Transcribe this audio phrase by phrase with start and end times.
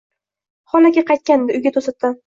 [0.73, 2.19] Xol aka qaytgandi uyga to’satdan